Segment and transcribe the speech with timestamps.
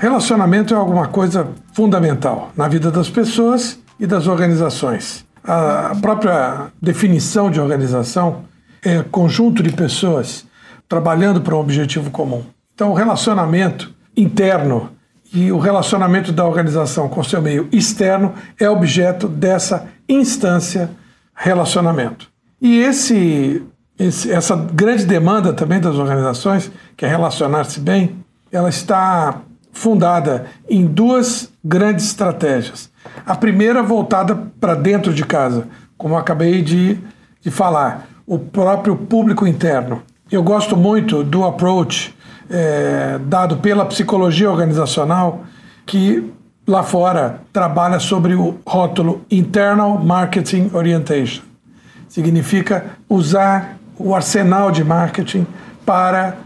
[0.00, 5.26] Relacionamento é alguma coisa fundamental na vida das pessoas e das organizações.
[5.44, 8.44] A própria definição de organização
[8.82, 10.46] é conjunto de pessoas
[10.88, 12.42] trabalhando para um objetivo comum.
[12.74, 14.88] Então, o relacionamento interno
[15.34, 20.90] e o relacionamento da organização com seu meio externo é objeto dessa instância
[21.34, 22.26] relacionamento.
[22.58, 23.62] E esse,
[23.98, 28.16] esse, essa grande demanda também das organizações, que é relacionar-se bem,
[28.50, 29.42] ela está
[29.80, 32.90] fundada em duas grandes estratégias.
[33.24, 36.98] A primeira voltada para dentro de casa, como acabei de,
[37.40, 40.02] de falar, o próprio público interno.
[40.30, 42.14] Eu gosto muito do approach
[42.50, 45.44] é, dado pela psicologia organizacional,
[45.86, 46.30] que
[46.66, 51.42] lá fora trabalha sobre o rótulo Internal Marketing Orientation.
[52.06, 55.46] Significa usar o arsenal de marketing
[55.86, 56.36] para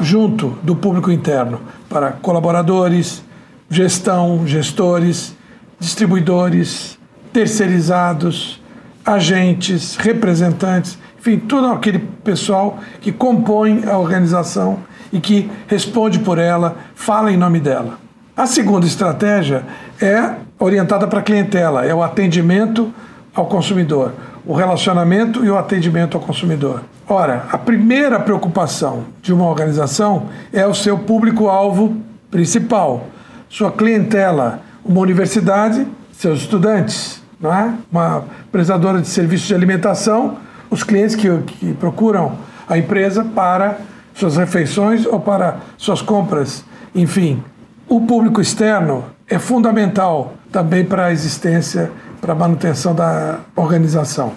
[0.00, 3.24] junto do público interno, para colaboradores,
[3.68, 5.34] gestão, gestores,
[5.78, 6.98] distribuidores,
[7.32, 8.60] terceirizados,
[9.04, 14.78] agentes, representantes, enfim, todo aquele pessoal que compõe a organização
[15.12, 17.98] e que responde por ela, fala em nome dela.
[18.36, 19.64] A segunda estratégia
[20.00, 22.92] é orientada para a clientela, é o atendimento
[23.36, 24.14] ao consumidor,
[24.46, 26.82] o relacionamento e o atendimento ao consumidor.
[27.06, 31.96] Ora, a primeira preocupação de uma organização é o seu público-alvo
[32.30, 33.06] principal,
[33.48, 37.74] sua clientela, uma universidade, seus estudantes, não é?
[37.92, 40.38] uma prestadora de serviços de alimentação,
[40.70, 42.32] os clientes que, que procuram
[42.66, 43.78] a empresa para
[44.14, 47.42] suas refeições ou para suas compras, enfim.
[47.86, 51.90] O público externo é fundamental também para a existência,
[52.26, 54.32] para manutenção da organização.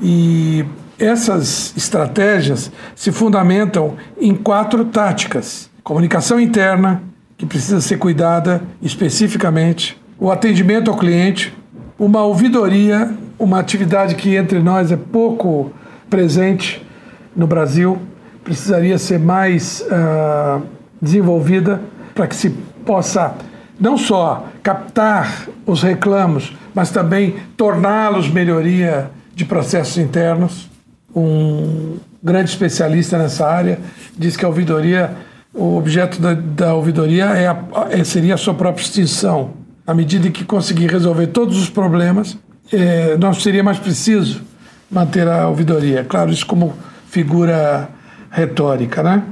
[0.00, 0.64] E
[0.98, 7.02] essas estratégias se fundamentam em quatro táticas: comunicação interna,
[7.36, 11.54] que precisa ser cuidada especificamente, o atendimento ao cliente,
[11.98, 15.70] uma ouvidoria, uma atividade que entre nós é pouco
[16.08, 16.82] presente
[17.36, 17.98] no Brasil,
[18.42, 20.62] precisaria ser mais uh,
[21.00, 21.82] desenvolvida
[22.14, 22.48] para que se
[22.86, 23.34] possa
[23.80, 30.70] não só captar os reclamos, mas também torná-los melhoria de processos internos
[31.14, 33.78] um grande especialista nessa área,
[34.16, 35.16] diz que a ouvidoria,
[35.52, 37.58] o objeto da, da ouvidoria é a,
[37.90, 39.50] é, seria a sua própria extinção.
[39.86, 42.38] À medida que conseguir resolver todos os problemas,
[42.72, 44.42] é, não seria mais preciso
[44.90, 46.04] manter a ouvidoria.
[46.04, 46.74] Claro, isso como
[47.08, 47.88] figura
[48.30, 49.22] retórica, né?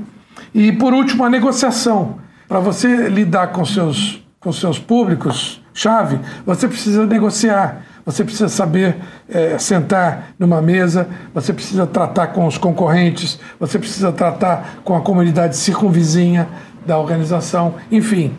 [0.52, 2.18] E por último, a negociação.
[2.48, 8.96] Para você lidar com seus, com seus públicos chave, você precisa negociar você precisa saber
[9.28, 15.02] é, sentar numa mesa, você precisa tratar com os concorrentes, você precisa tratar com a
[15.02, 16.48] comunidade circunvizinha
[16.86, 18.32] da organização, enfim.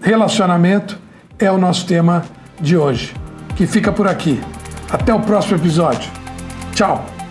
[0.00, 1.00] Relacionamento
[1.36, 2.22] é o nosso tema
[2.60, 3.12] de hoje,
[3.56, 4.40] que fica por aqui.
[4.88, 6.08] Até o próximo episódio.
[6.72, 7.21] Tchau!